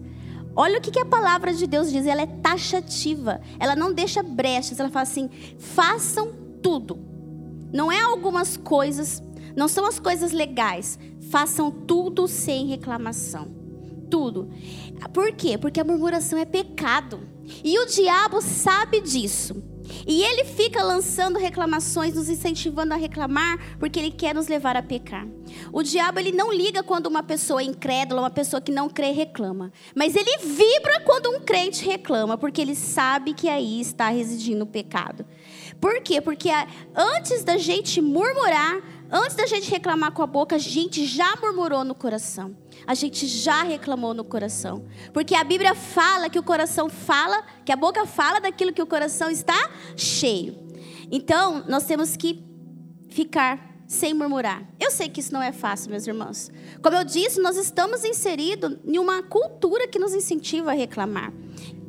[0.55, 4.23] Olha o que, que a palavra de Deus diz, ela é taxativa, ela não deixa
[4.23, 6.33] brechas, ela fala assim: façam
[6.63, 6.99] tudo.
[7.73, 9.23] Não é algumas coisas,
[9.57, 10.99] não são as coisas legais,
[11.31, 13.61] façam tudo sem reclamação
[14.11, 14.51] tudo.
[15.15, 15.57] Por quê?
[15.57, 17.21] Porque a murmuração é pecado.
[17.65, 19.63] E o diabo sabe disso.
[20.07, 24.83] E ele fica lançando reclamações, nos incentivando a reclamar, porque ele quer nos levar a
[24.83, 25.27] pecar.
[25.73, 29.73] O diabo ele não liga quando uma pessoa incrédula, uma pessoa que não crê reclama,
[29.95, 34.67] mas ele vibra quando um crente reclama, porque ele sabe que aí está residindo o
[34.67, 35.25] pecado.
[35.81, 36.21] Por quê?
[36.21, 36.51] Porque
[36.95, 41.85] antes da gente murmurar, antes da gente reclamar com a boca, a gente já murmurou
[41.85, 44.85] no coração a gente já reclamou no coração.
[45.13, 48.87] Porque a Bíblia fala que o coração fala, que a boca fala daquilo que o
[48.87, 50.57] coração está cheio.
[51.11, 52.45] Então, nós temos que
[53.09, 54.63] ficar sem murmurar.
[54.79, 56.51] Eu sei que isso não é fácil, meus irmãos.
[56.83, 61.33] Como eu disse, nós estamos inseridos em uma cultura que nos incentiva a reclamar.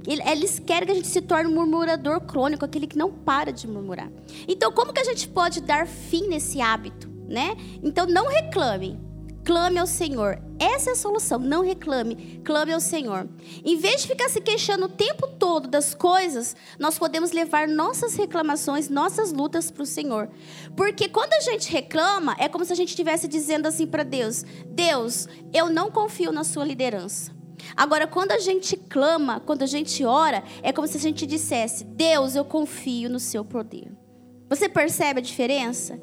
[0.07, 3.67] Eles querem que a gente se torne um murmurador crônico, aquele que não para de
[3.67, 4.11] murmurar.
[4.47, 7.55] Então, como que a gente pode dar fim nesse hábito, né?
[7.81, 8.99] Então, não reclame.
[9.43, 10.39] Clame ao Senhor.
[10.59, 11.39] Essa é a solução.
[11.39, 13.27] Não reclame, clame ao Senhor.
[13.65, 18.15] Em vez de ficar se queixando o tempo todo das coisas, nós podemos levar nossas
[18.15, 20.29] reclamações, nossas lutas para o Senhor.
[20.75, 24.45] Porque quando a gente reclama, é como se a gente estivesse dizendo assim para Deus:
[24.67, 27.31] Deus, eu não confio na sua liderança.
[27.75, 31.83] Agora, quando a gente clama, quando a gente ora, é como se a gente dissesse:
[31.83, 34.00] Deus, eu confio no seu poder.
[34.51, 35.97] Você percebe a diferença?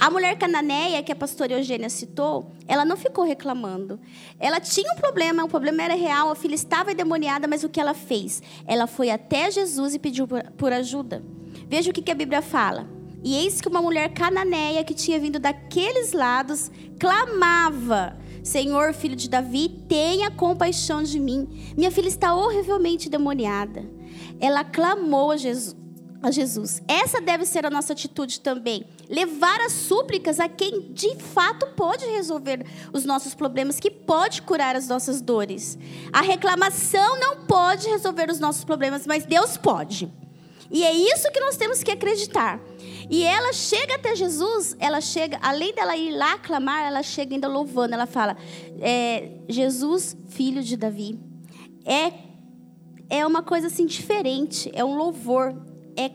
[0.00, 4.00] A mulher cananeia que a pastora Eugênia citou, ela não ficou reclamando.
[4.40, 7.80] Ela tinha um problema, o problema era real, a filha estava endemoniada, mas o que
[7.80, 8.42] ela fez?
[8.66, 11.22] Ela foi até Jesus e pediu por ajuda.
[11.68, 12.90] Veja o que a Bíblia fala.
[13.22, 19.30] E eis que uma mulher cananeia que tinha vindo daqueles lados clamava: Senhor, filho de
[19.30, 21.72] Davi, tenha compaixão de mim.
[21.76, 23.88] Minha filha está horrivelmente demoniada.
[24.40, 25.80] Ela clamou a Jesus
[26.22, 26.80] a Jesus.
[26.86, 28.86] Essa deve ser a nossa atitude também.
[29.08, 34.76] Levar as súplicas a quem de fato pode resolver os nossos problemas, que pode curar
[34.76, 35.76] as nossas dores.
[36.12, 40.12] A reclamação não pode resolver os nossos problemas, mas Deus pode.
[40.70, 42.58] E é isso que nós temos que acreditar.
[43.10, 47.46] E ela chega até Jesus, ela chega, além dela ir lá clamar, ela chega ainda
[47.46, 47.92] louvando.
[47.92, 48.36] Ela fala:
[48.80, 51.18] é, Jesus, filho de Davi.
[51.84, 52.12] É,
[53.10, 55.54] é uma coisa assim diferente, é um louvor,
[55.96, 56.10] é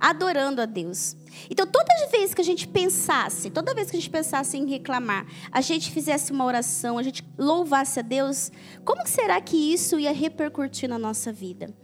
[0.00, 1.16] adorando a Deus.
[1.50, 5.26] Então, toda vez que a gente pensasse, toda vez que a gente pensasse em reclamar,
[5.50, 8.50] a gente fizesse uma oração, a gente louvasse a Deus,
[8.84, 11.74] como será que isso ia repercutir na nossa vida?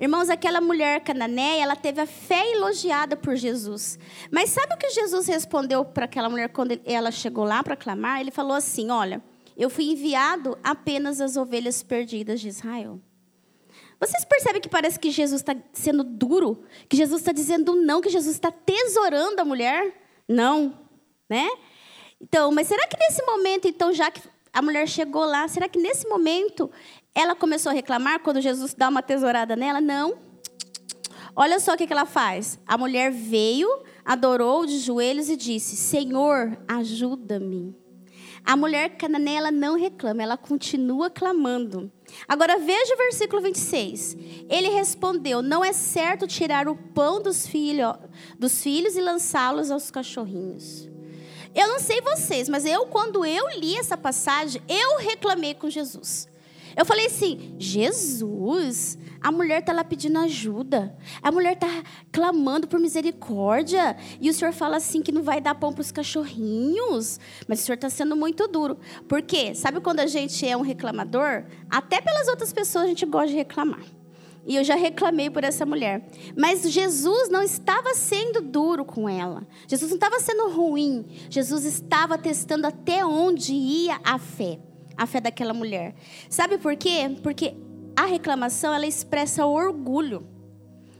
[0.00, 3.98] Irmãos, aquela mulher cananeia, ela teve a fé elogiada por Jesus.
[4.30, 8.20] Mas sabe o que Jesus respondeu para aquela mulher quando ela chegou lá para clamar?
[8.20, 9.20] Ele falou assim: Olha,
[9.56, 13.00] eu fui enviado apenas às ovelhas perdidas de Israel.
[14.00, 16.62] Vocês percebem que parece que Jesus está sendo duro?
[16.88, 19.92] Que Jesus está dizendo não, que Jesus está tesourando a mulher?
[20.28, 20.78] Não,
[21.28, 21.48] né?
[22.20, 25.78] Então, mas será que nesse momento, então, já que a mulher chegou lá, será que
[25.78, 26.70] nesse momento
[27.14, 29.80] ela começou a reclamar quando Jesus dá uma tesourada nela?
[29.80, 30.18] Não.
[31.34, 32.58] Olha só o que ela faz.
[32.66, 33.68] A mulher veio,
[34.04, 37.87] adorou de joelhos e disse: Senhor, ajuda-me.
[38.48, 41.92] A mulher cananeia não reclama, ela continua clamando.
[42.26, 44.16] Agora veja o versículo 26.
[44.48, 47.94] Ele respondeu: Não é certo tirar o pão dos, filho,
[48.38, 50.88] dos filhos e lançá-los aos cachorrinhos.
[51.54, 56.26] Eu não sei vocês, mas eu, quando eu li essa passagem, eu reclamei com Jesus.
[56.78, 60.96] Eu falei assim: Jesus, a mulher está lá pedindo ajuda.
[61.20, 63.96] A mulher está clamando por misericórdia.
[64.20, 67.18] E o senhor fala assim que não vai dar pão para os cachorrinhos.
[67.48, 68.78] Mas o senhor está sendo muito duro.
[69.08, 69.56] Por quê?
[69.56, 71.46] Sabe quando a gente é um reclamador?
[71.68, 73.82] Até pelas outras pessoas a gente gosta de reclamar.
[74.46, 76.08] E eu já reclamei por essa mulher.
[76.36, 79.44] Mas Jesus não estava sendo duro com ela.
[79.66, 81.04] Jesus não estava sendo ruim.
[81.28, 84.60] Jesus estava testando até onde ia a fé.
[84.98, 85.94] A fé daquela mulher.
[86.28, 87.16] Sabe por quê?
[87.22, 87.54] Porque
[87.96, 90.26] a reclamação, ela expressa orgulho.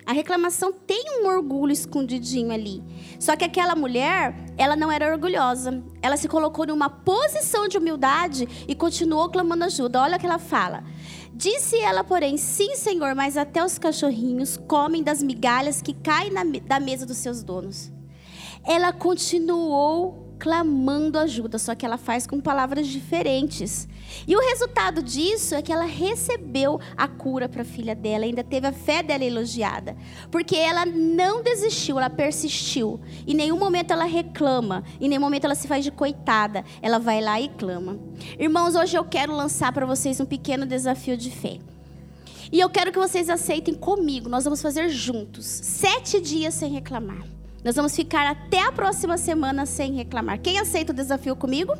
[0.06, 2.82] A reclamação tem um orgulho escondidinho ali.
[3.20, 5.84] Só que aquela mulher, ela não era orgulhosa.
[6.00, 10.00] Ela se colocou numa posição de humildade e continuou clamando ajuda.
[10.00, 10.82] Olha o que ela fala.
[11.34, 16.42] Disse ela, porém, sim, senhor, mas até os cachorrinhos comem das migalhas que caem na,
[16.42, 17.92] da mesa dos seus donos.
[18.64, 23.88] Ela continuou clamando ajuda, só que ela faz com palavras diferentes.
[24.26, 28.44] E o resultado disso é que ela recebeu a cura para a filha dela, ainda
[28.44, 29.96] teve a fé dela elogiada,
[30.30, 33.00] porque ela não desistiu, ela persistiu.
[33.26, 37.20] Em nenhum momento ela reclama, em nenhum momento ela se faz de coitada, ela vai
[37.20, 37.98] lá e clama.
[38.38, 41.58] Irmãos, hoje eu quero lançar para vocês um pequeno desafio de fé.
[42.50, 47.37] E eu quero que vocês aceitem comigo, nós vamos fazer juntos, sete dias sem reclamar.
[47.68, 50.40] Nós vamos ficar até a próxima semana sem reclamar.
[50.40, 51.76] Quem aceita o desafio comigo?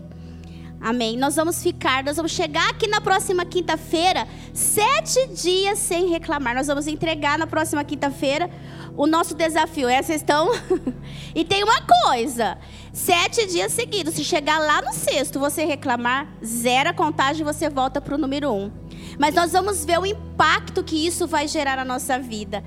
[0.79, 1.17] Amém.
[1.17, 6.55] Nós vamos ficar, nós vamos chegar aqui na próxima quinta-feira, sete dias sem reclamar.
[6.55, 8.51] Nós vamos entregar na próxima quinta-feira
[8.99, 9.89] o nosso desafio.
[9.89, 10.51] Essa estão.
[11.35, 12.59] e tem uma coisa:
[12.93, 14.13] sete dias seguidos.
[14.13, 18.53] Se chegar lá no sexto, você reclamar, zero a contagem, você volta para o número
[18.53, 18.71] um.
[19.19, 22.63] Mas nós vamos ver o impacto que isso vai gerar na nossa vida.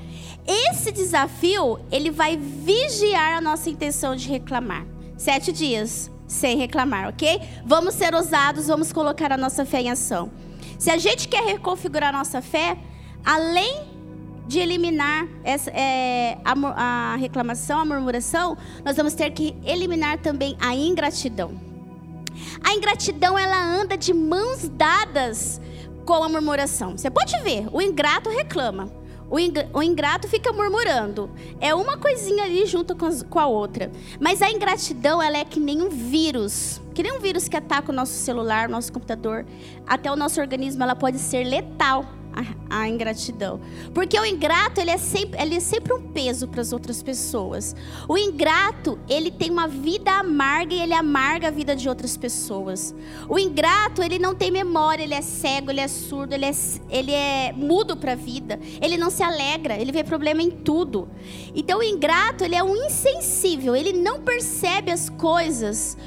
[0.45, 4.85] Esse desafio, ele vai vigiar a nossa intenção de reclamar.
[5.17, 7.41] Sete dias sem reclamar, ok?
[7.65, 10.31] Vamos ser ousados, vamos colocar a nossa fé em ação.
[10.77, 12.77] Se a gente quer reconfigurar a nossa fé,
[13.23, 13.91] além
[14.47, 20.57] de eliminar essa, é, a, a reclamação, a murmuração, nós vamos ter que eliminar também
[20.59, 21.51] a ingratidão.
[22.63, 25.61] A ingratidão ela anda de mãos dadas
[26.11, 26.97] com a murmuração.
[26.97, 28.91] Você pode ver, o ingrato reclama.
[29.29, 31.31] O ingrato fica murmurando.
[31.61, 33.89] É uma coisinha ali junto com a outra.
[34.19, 36.81] Mas a ingratidão, ela é que nem um vírus.
[36.93, 39.45] Que nem um vírus que ataca o nosso celular, o nosso computador.
[39.87, 43.59] Até o nosso organismo, ela pode ser letal a, a, ingratidão.
[43.93, 47.75] Porque o ingrato, ele é sempre, ele é sempre um peso para as outras pessoas.
[48.07, 52.95] O ingrato, ele tem uma vida amarga e ele amarga a vida de outras pessoas.
[53.27, 56.51] O ingrato, ele não tem memória, ele é cego, ele é surdo, ele é,
[56.89, 58.59] ele é mudo para a vida.
[58.81, 61.09] Ele não se alegra, ele vê problema em tudo.
[61.53, 65.97] Então o ingrato, ele é um insensível, ele não percebe as coisas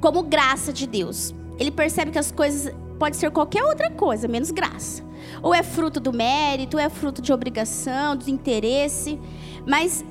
[0.00, 1.34] como graça de Deus.
[1.58, 5.02] Ele percebe que as coisas pode ser qualquer outra coisa, menos graça.
[5.42, 9.18] Ou é fruto do mérito, ou é fruto de obrigação, de interesse,
[9.66, 10.04] mas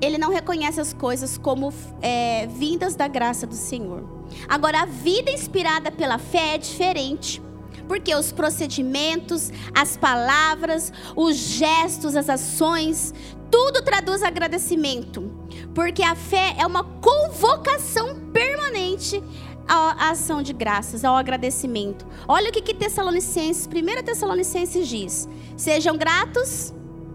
[0.00, 4.02] ele não reconhece as coisas como é, vindas da graça do Senhor.
[4.48, 7.42] Agora, a vida inspirada pela fé é diferente.
[7.86, 13.12] Porque os procedimentos, as palavras, os gestos, as ações,
[13.50, 15.30] tudo traduz agradecimento.
[15.74, 19.22] Porque a fé é uma convocação permanente
[19.66, 22.06] a ação de graças, ao agradecimento.
[22.28, 26.74] Olha o que, que Tessalonicenses, 1 Tessalonicenses diz: sejam gratos,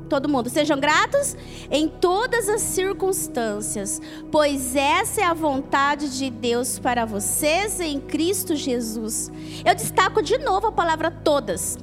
[0.10, 1.38] todo mundo, sejam gratos
[1.70, 8.56] em todas as circunstâncias, pois essa é a vontade de Deus para vocês em Cristo
[8.56, 9.32] Jesus.
[9.64, 11.78] Eu destaco de novo a palavra todas.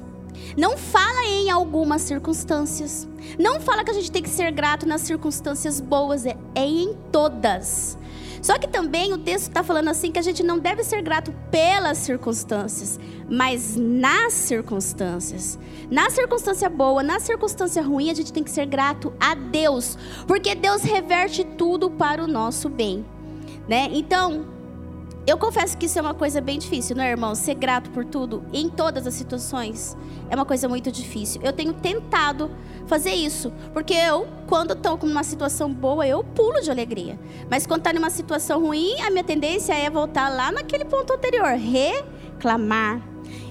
[0.55, 3.07] Não fala em algumas circunstâncias.
[3.39, 6.93] Não fala que a gente tem que ser grato nas circunstâncias boas, é, é em
[7.11, 7.97] todas.
[8.41, 11.33] Só que também o texto está falando assim que a gente não deve ser grato
[11.49, 15.57] pelas circunstâncias, mas nas circunstâncias.
[15.89, 20.53] Na circunstância boa, na circunstância ruim, a gente tem que ser grato a Deus, porque
[20.55, 23.05] Deus reverte tudo para o nosso bem,
[23.67, 23.89] né?
[23.91, 24.56] Então,
[25.27, 27.35] eu confesso que isso é uma coisa bem difícil, não é, irmão?
[27.35, 29.97] Ser grato por tudo, em todas as situações,
[30.29, 31.41] é uma coisa muito difícil.
[31.43, 32.49] Eu tenho tentado
[32.87, 37.19] fazer isso, porque eu, quando estou com uma situação boa, eu pulo de alegria.
[37.51, 41.57] Mas quando está numa situação ruim, a minha tendência é voltar lá naquele ponto anterior,
[41.57, 43.01] reclamar,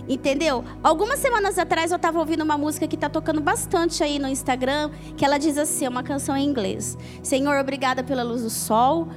[0.08, 0.64] Entendeu?
[0.84, 4.90] Algumas semanas atrás eu estava ouvindo uma música que está tocando bastante aí no Instagram,
[5.16, 6.96] que ela diz assim, uma canção em inglês.
[7.24, 9.08] Senhor, obrigada pela luz do sol,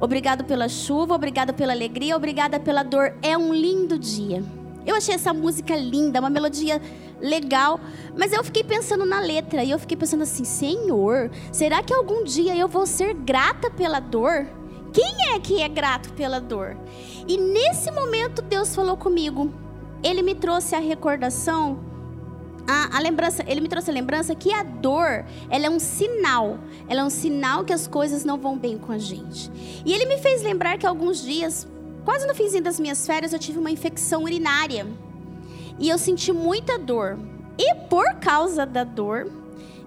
[0.00, 3.14] obrigado pela chuva, obrigada pela alegria, obrigada pela dor.
[3.22, 4.42] É um lindo dia.
[4.86, 6.80] Eu achei essa música linda, uma melodia
[7.20, 7.80] legal,
[8.16, 12.22] mas eu fiquei pensando na letra e eu fiquei pensando assim, Senhor, será que algum
[12.22, 14.46] dia eu vou ser grata pela dor?
[14.92, 16.76] Quem é que é grato pela dor?
[17.26, 19.52] E nesse momento Deus falou comigo,
[20.02, 21.78] ele me trouxe a recordação,
[22.66, 26.58] a, a, lembrança, ele me trouxe a lembrança que a dor, ela é um sinal,
[26.88, 29.50] ela é um sinal que as coisas não vão bem com a gente.
[29.84, 31.66] E ele me fez lembrar que alguns dias,
[32.04, 34.86] quase no finzinho das minhas férias, eu tive uma infecção urinária.
[35.78, 37.18] E eu senti muita dor.
[37.58, 39.30] E por causa da dor,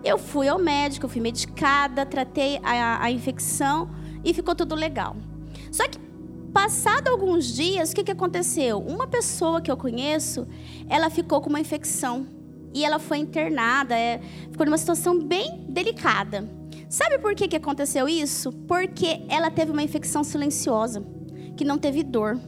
[0.04, 3.90] eu fui ao médico, fui medicada, tratei a, a infecção
[4.24, 5.16] e ficou tudo legal.
[5.72, 6.00] Só que
[6.54, 8.80] Passado alguns dias, o que, que aconteceu?
[8.80, 10.48] Uma pessoa que eu conheço,
[10.90, 12.26] ela ficou com uma infecção
[12.74, 14.20] e ela foi internada, é,
[14.52, 16.50] ficou numa situação bem delicada.
[16.90, 18.52] Sabe por que, que aconteceu isso?
[18.68, 21.04] Porque ela teve uma infecção silenciosa,
[21.56, 22.40] que não teve dor.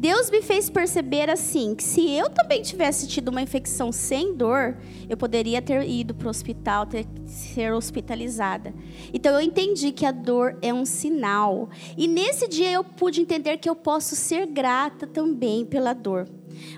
[0.00, 4.78] Deus me fez perceber assim que se eu também tivesse tido uma infecção sem dor,
[5.06, 8.72] eu poderia ter ido para o hospital, ter ser hospitalizada.
[9.12, 11.68] Então eu entendi que a dor é um sinal.
[11.98, 16.26] E nesse dia eu pude entender que eu posso ser grata também pela dor.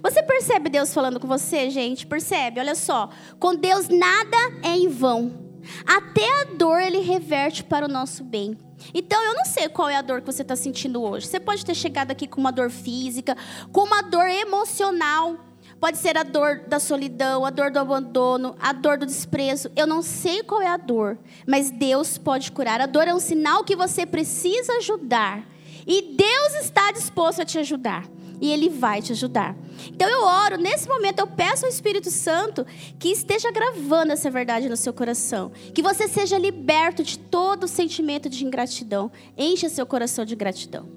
[0.03, 2.07] Você percebe Deus falando com você, gente?
[2.07, 2.61] Percebe?
[2.61, 5.53] Olha só, com Deus nada é em vão.
[5.87, 8.59] Até a dor ele reverte para o nosso bem.
[8.93, 11.27] Então, eu não sei qual é a dor que você está sentindo hoje.
[11.27, 13.37] Você pode ter chegado aqui com uma dor física,
[13.71, 15.37] com uma dor emocional.
[15.79, 19.71] Pode ser a dor da solidão, a dor do abandono, a dor do desprezo.
[19.75, 22.81] Eu não sei qual é a dor, mas Deus pode curar.
[22.81, 25.45] A dor é um sinal que você precisa ajudar.
[25.87, 28.05] E Deus está disposto a te ajudar
[28.43, 29.55] e Ele vai te ajudar.
[29.87, 32.67] Então eu oro, nesse momento eu peço ao Espírito Santo
[32.99, 35.53] que esteja gravando essa verdade no seu coração.
[35.73, 39.13] Que você seja liberto de todo o sentimento de ingratidão.
[39.39, 40.89] Encha seu coração de gratidão.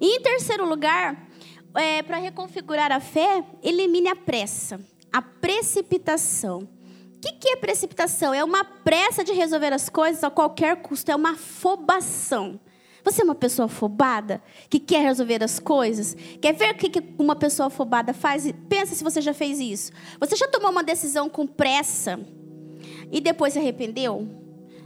[0.00, 1.28] E em terceiro lugar,
[1.76, 4.80] é, para reconfigurar a fé, elimine a pressa,
[5.12, 6.58] a precipitação.
[6.58, 8.34] O que, que é precipitação?
[8.34, 12.58] É uma pressa de resolver as coisas a qualquer custo, é uma afobação.
[13.04, 16.16] Você é uma pessoa afobada que quer resolver as coisas?
[16.40, 18.52] Quer ver o que uma pessoa afobada faz?
[18.68, 19.92] Pensa se você já fez isso.
[20.18, 22.20] Você já tomou uma decisão com pressa
[23.10, 24.28] e depois se arrependeu?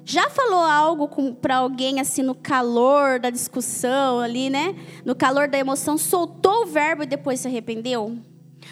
[0.04, 4.76] Já falou algo para alguém assim no calor da discussão ali, né?
[5.04, 8.18] No calor da emoção, soltou o verbo e depois se arrependeu?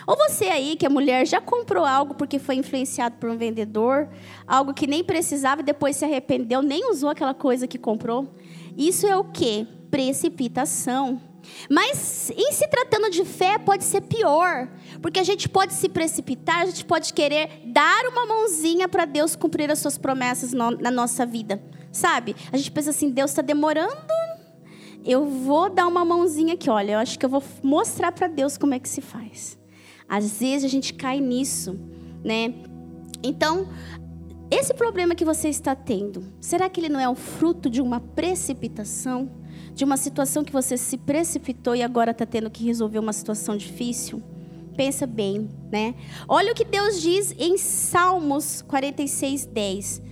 [0.07, 4.09] Ou você aí, que é mulher, já comprou algo porque foi influenciado por um vendedor,
[4.47, 8.29] algo que nem precisava e depois se arrependeu, nem usou aquela coisa que comprou?
[8.77, 9.67] Isso é o que?
[9.91, 11.21] Precipitação.
[11.69, 14.69] Mas em se tratando de fé pode ser pior,
[15.01, 19.35] porque a gente pode se precipitar, a gente pode querer dar uma mãozinha para Deus
[19.35, 22.37] cumprir as suas promessas no, na nossa vida, sabe?
[22.53, 23.93] A gente pensa assim, Deus está demorando,
[25.05, 28.57] eu vou dar uma mãozinha aqui, olha, eu acho que eu vou mostrar para Deus
[28.57, 29.59] como é que se faz.
[30.09, 31.79] Às vezes a gente cai nisso,
[32.23, 32.55] né?
[33.23, 33.69] Então,
[34.55, 38.01] esse problema que você está tendo, será que ele não é o fruto de uma
[38.01, 39.31] precipitação?
[39.75, 43.57] De uma situação que você se precipitou e agora está tendo que resolver uma situação
[43.57, 44.23] difícil?
[44.77, 45.95] Pensa bem, né?
[46.29, 50.03] Olha o que Deus diz em Salmos 46, 10.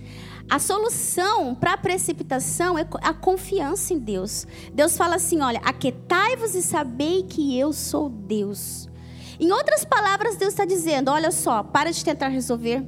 [0.49, 4.47] A solução para a precipitação é a confiança em Deus.
[4.73, 8.89] Deus fala assim: olha, aquetai-vos e sabei que eu sou Deus.
[9.39, 12.83] Em outras palavras, Deus está dizendo: olha só, para de tentar resolver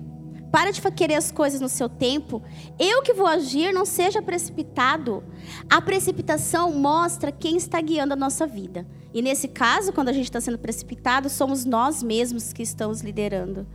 [0.54, 2.39] para de querer as coisas no seu tempo.
[2.78, 5.24] Eu que vou agir, não seja precipitado.
[5.68, 8.86] A precipitação mostra quem está guiando a nossa vida.
[9.12, 13.66] E nesse caso, quando a gente está sendo precipitado, somos nós mesmos que estamos liderando.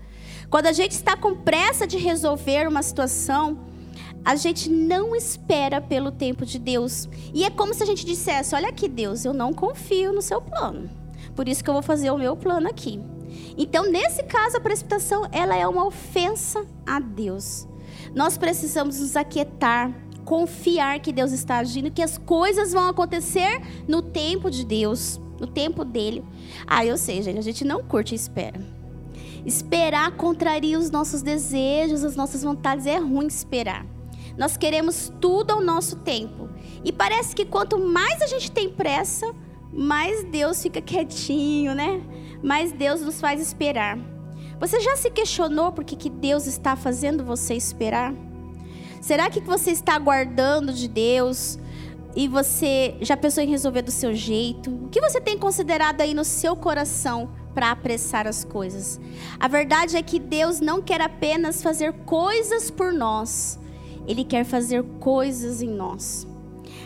[0.49, 3.59] Quando a gente está com pressa de resolver uma situação,
[4.25, 7.09] a gente não espera pelo tempo de Deus.
[7.35, 10.41] E é como se a gente dissesse: Olha aqui, Deus, eu não confio no seu
[10.41, 10.89] plano.
[11.35, 13.01] Por isso que eu vou fazer o meu plano aqui.
[13.57, 17.67] Então, nesse caso, a precipitação ela é uma ofensa a Deus.
[18.15, 19.93] Nós precisamos nos aquietar,
[20.25, 25.47] confiar que Deus está agindo, que as coisas vão acontecer no tempo de Deus, no
[25.47, 26.25] tempo dele.
[26.67, 28.61] Ah, eu sei, gente, a gente não curte a espera.
[29.45, 32.87] Esperar contraria os nossos desejos, as nossas vontades.
[32.87, 33.87] É ruim esperar.
[34.37, 36.49] Nós queremos tudo ao nosso tempo.
[36.85, 39.35] E parece que quanto mais a gente tem pressa,
[39.73, 42.01] mais Deus fica quietinho, né?
[42.43, 43.99] Mais Deus nos faz esperar.
[44.61, 48.13] Você já se questionou por que, que Deus está fazendo você esperar?
[49.01, 51.59] Será que você está aguardando de Deus
[52.17, 54.71] e você já pensou em resolver do seu jeito?
[54.71, 59.01] O que você tem considerado aí no seu coração para apressar as coisas?
[59.39, 63.59] A verdade é que Deus não quer apenas fazer coisas por nós,
[64.07, 66.27] Ele quer fazer coisas em nós.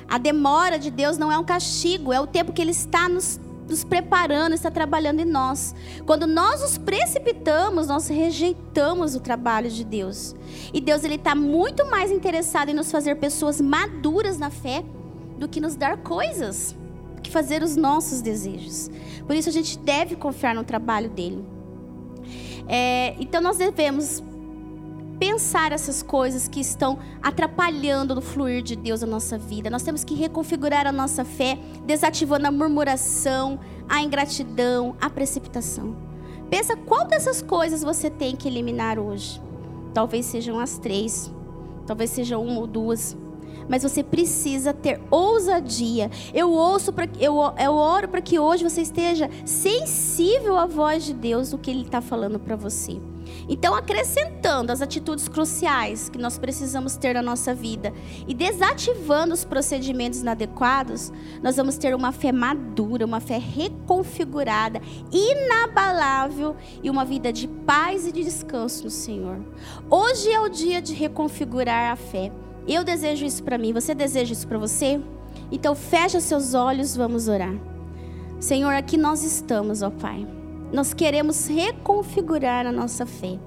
[0.09, 3.41] A demora de Deus não é um castigo, é o tempo que Ele está nos
[3.73, 5.75] nos preparando, está trabalhando em nós.
[6.07, 10.37] Quando nós nos precipitamos, nós rejeitamos o trabalho de Deus.
[10.73, 14.85] E Deus ele está muito mais interessado em nos fazer pessoas maduras na fé
[15.39, 16.77] do que nos dar coisas,
[17.23, 18.91] que fazer os nossos desejos.
[19.27, 21.43] Por isso a gente deve confiar no trabalho dele.
[22.69, 24.23] É, então nós devemos
[25.23, 29.71] pensar essas coisas que estão atrapalhando no fluir de Deus na nossa vida.
[29.71, 31.57] Nós temos que reconfigurar a nossa fé,
[31.87, 35.97] desativando a murmuração, a ingratidão, a precipitação.
[36.51, 39.41] Pensa qual dessas coisas você tem que eliminar hoje.
[39.95, 41.33] Talvez sejam as três,
[41.87, 43.17] talvez seja uma ou duas
[43.73, 46.11] mas você precisa ter ousadia.
[46.35, 51.55] Eu ouço eu, eu oro para que hoje você esteja sensível à voz de Deus,
[51.55, 53.01] o que Ele está falando para você.
[53.49, 57.95] Então, acrescentando as atitudes cruciais que nós precisamos ter na nossa vida
[58.29, 61.11] e desativando os procedimentos inadequados,
[61.43, 68.07] nós vamos ter uma fé madura, uma fé reconfigurada, inabalável e uma vida de paz
[68.07, 69.41] e de descanso no Senhor.
[69.89, 72.31] Hoje é o dia de reconfigurar a fé.
[72.67, 75.01] Eu desejo isso para mim, você deseja isso para você?
[75.51, 77.55] Então, fecha seus olhos, vamos orar.
[78.41, 80.27] Senhor, aqui nós estamos, ó Pai.
[80.73, 83.39] Nós queremos reconfigurar a nossa fé.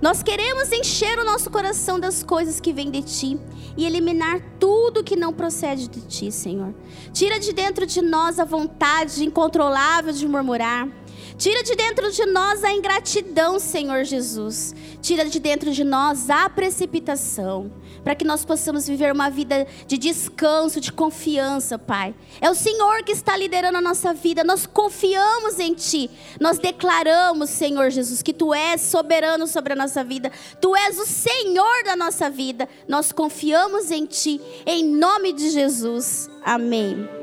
[0.00, 3.38] Nós queremos encher o nosso coração das coisas que vêm de ti
[3.76, 6.74] e eliminar tudo que não procede de ti, Senhor.
[7.12, 10.88] Tira de dentro de nós a vontade incontrolável de murmurar.
[11.36, 14.74] Tira de dentro de nós a ingratidão, Senhor Jesus.
[15.00, 17.70] Tira de dentro de nós a precipitação
[18.02, 22.14] para que nós possamos viver uma vida de descanso, de confiança, Pai.
[22.40, 26.10] É o Senhor que está liderando a nossa vida, nós confiamos em Ti,
[26.40, 30.30] nós declaramos, Senhor Jesus, que Tu és soberano sobre a nossa vida,
[30.60, 36.28] Tu és o Senhor da nossa vida, nós confiamos em Ti, em nome de Jesus.
[36.44, 37.21] Amém.